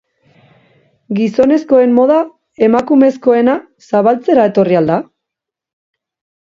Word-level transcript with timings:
Gizonezkoen 1.19 1.93
moda 1.99 2.17
emakumezkoena 2.71 3.61
salbatzera 3.91 4.51
etorri 4.53 4.83
al 4.85 4.93
da? 4.95 5.03